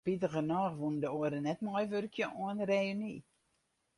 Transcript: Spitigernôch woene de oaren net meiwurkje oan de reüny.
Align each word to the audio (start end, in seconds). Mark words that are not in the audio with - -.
Spitigernôch 0.03 0.75
woene 0.79 0.99
de 1.03 1.09
oaren 1.17 1.45
net 1.47 1.59
meiwurkje 1.65 2.25
oan 2.41 2.57
de 2.59 2.65
reüny. 2.71 3.15